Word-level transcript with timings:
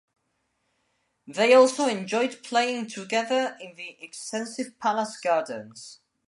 They 1.27 1.53
also 1.53 1.87
enjoyed 1.87 2.41
playing 2.41 2.87
together 2.87 3.55
in 3.61 3.75
the 3.75 3.97
extensive 4.01 4.79
palace 4.79 5.19
gardens. 5.19 5.99